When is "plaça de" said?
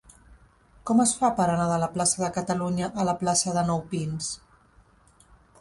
1.97-2.31, 3.23-3.65